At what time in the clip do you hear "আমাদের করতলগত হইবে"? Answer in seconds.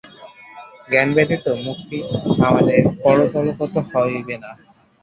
2.41-4.35